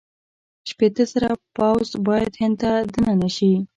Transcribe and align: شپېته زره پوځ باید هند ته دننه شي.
شپېته 0.69 1.03
زره 1.11 1.31
پوځ 1.55 1.87
باید 2.07 2.31
هند 2.41 2.55
ته 2.61 2.71
دننه 2.93 3.29
شي. 3.35 3.51